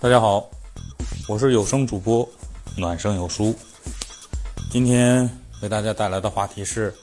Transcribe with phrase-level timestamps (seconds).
[0.00, 0.48] 大家好，
[1.26, 2.26] 我是有声主播
[2.76, 3.52] 暖声有书。
[4.70, 5.28] 今天
[5.60, 6.94] 为大家带来的话题是：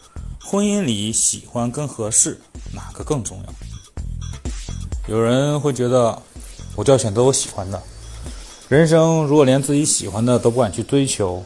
[0.41, 2.39] 婚姻里喜欢跟合适
[2.73, 5.13] 哪个更重要？
[5.13, 6.17] 有人会觉得，
[6.77, 7.83] 我就要选择我喜欢的。
[8.69, 11.43] 人生如果连自己喜欢的都不敢去追求，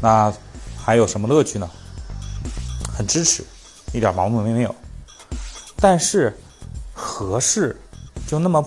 [0.00, 0.32] 那
[0.78, 1.68] 还有什么乐趣呢？
[2.96, 3.44] 很支持，
[3.92, 4.74] 一点毛病没有。
[5.76, 6.34] 但是
[6.94, 7.78] 合适
[8.26, 8.64] 就那么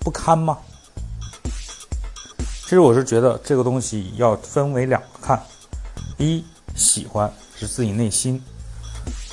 [0.00, 0.58] 不堪吗？
[2.70, 5.42] 其实我是觉得这个东西要分为两个看：
[6.18, 6.44] 一
[6.76, 8.40] 喜欢是自己内心，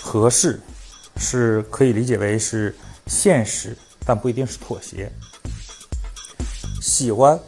[0.01, 0.59] 合适
[1.17, 5.11] 是可以理解为是现实，但不一定是妥协。
[6.81, 7.39] 喜欢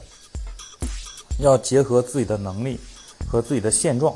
[1.39, 2.79] 要结合自己的能力
[3.27, 4.13] 和自己的现状。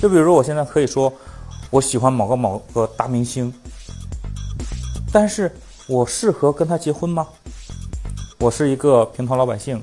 [0.00, 1.12] 就比如说，我现在可以说
[1.70, 3.52] 我喜欢某个某个大明星，
[5.12, 5.50] 但是
[5.88, 7.26] 我适合跟他结婚吗？
[8.38, 9.82] 我是一个平头老百姓。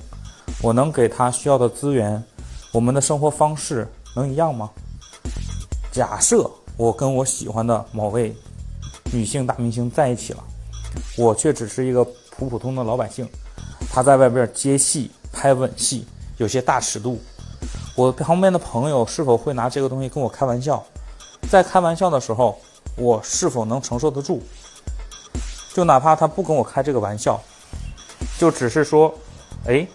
[0.61, 2.23] 我能给他需要的资源，
[2.71, 4.69] 我们的生活方式能一样吗？
[5.91, 8.35] 假设我跟我喜欢的某位
[9.11, 10.43] 女性大明星在一起了，
[11.17, 13.27] 我却只是一个普普通的老百姓，
[13.91, 16.05] 他在外边接戏、拍吻戏，
[16.37, 17.19] 有些大尺度，
[17.95, 20.83] 我旁边的朋友是否会拿这个东西跟我开玩笑？
[21.49, 22.57] 在开玩笑的时候，
[22.95, 24.41] 我是否能承受得住？
[25.73, 27.41] 就哪怕他不跟我开这个玩笑，
[28.37, 29.13] 就只是说，
[29.65, 29.87] 哎。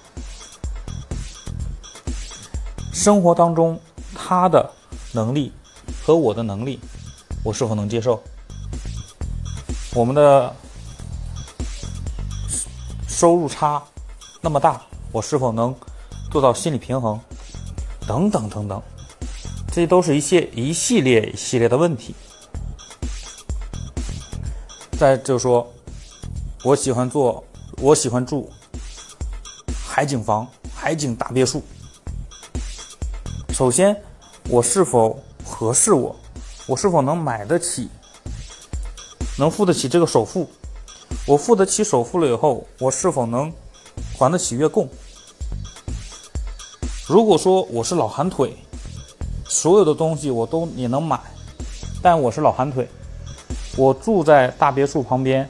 [2.97, 3.79] 生活当中，
[4.15, 4.71] 他的
[5.13, 5.53] 能力
[6.03, 6.81] 和我的能力，
[7.45, 8.19] 我是否能接受？
[9.95, 10.51] 我们的
[13.07, 13.83] 收入差
[14.41, 14.81] 那么大，
[15.13, 15.77] 我是否能
[16.31, 17.21] 做到心理平衡？
[18.09, 18.83] 等等等等，
[19.71, 22.15] 这都是一些一系列一系列的问题。
[24.99, 25.71] 再就是说，
[26.65, 27.45] 我喜欢做，
[27.77, 28.51] 我喜欢住
[29.87, 31.63] 海景房、海景大别墅。
[33.57, 33.97] 首先，
[34.51, 36.15] 我是否合适我？
[36.67, 37.89] 我是否能买得起？
[39.39, 40.47] 能付得起这个首付？
[41.27, 43.51] 我付得起首付了以后，我是否能
[44.19, 44.87] 还得起月供？
[47.09, 48.55] 如果说我是老寒腿，
[49.49, 51.19] 所有的东西我都也能买，
[52.03, 52.87] 但我是老寒腿，
[53.75, 55.49] 我住在大别墅旁边，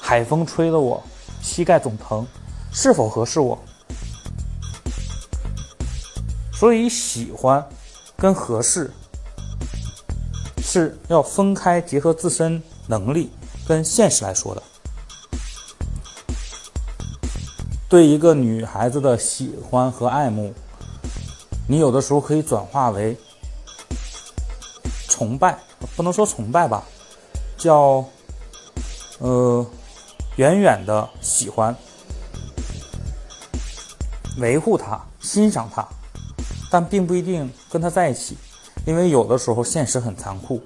[0.00, 1.00] 海风吹得我
[1.40, 2.26] 膝盖总疼，
[2.72, 3.56] 是否合适我？
[6.60, 7.66] 所以，喜欢
[8.18, 8.92] 跟合适
[10.58, 13.30] 是要分开，结合自身能力
[13.66, 14.62] 跟现实来说的。
[17.88, 20.52] 对一个女孩子的喜欢和爱慕，
[21.66, 23.16] 你有的时候可以转化为
[25.08, 25.58] 崇拜，
[25.96, 26.84] 不能说崇拜吧，
[27.56, 28.04] 叫
[29.18, 29.66] 呃
[30.36, 31.74] 远远的喜欢，
[34.36, 35.88] 维护她，欣赏她。
[36.70, 38.36] 但并不一定跟他在一起，
[38.86, 40.62] 因为有的时候现实很残酷。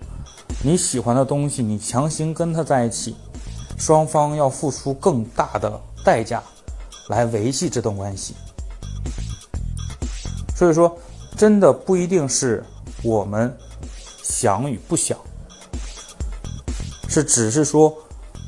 [0.62, 3.16] 你喜欢的东西，你强行跟他在一起，
[3.78, 6.42] 双方要付出更大的代价
[7.08, 8.34] 来维系这段关系。
[10.54, 10.96] 所以说，
[11.36, 12.62] 真的不一定是
[13.02, 13.54] 我们
[14.22, 15.18] 想与不想，
[17.08, 17.94] 是只是说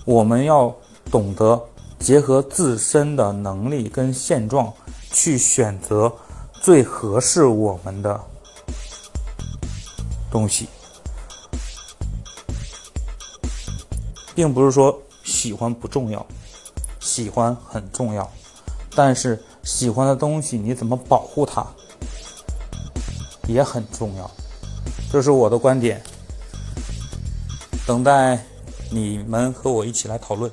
[0.05, 0.75] 我们要
[1.11, 1.61] 懂得
[1.99, 4.73] 结合自身的能力跟现状
[5.11, 6.13] 去选择。
[6.67, 8.21] 最合适我们的
[10.33, 10.69] 东西，
[14.35, 16.27] 并不是说喜欢不重要，
[16.99, 18.29] 喜欢很重要，
[18.97, 21.65] 但是喜欢的东西你怎么保护它
[23.47, 24.29] 也很重要，
[25.13, 26.03] 这是我的观点，
[27.87, 28.45] 等待
[28.91, 30.51] 你们和我一起来讨论。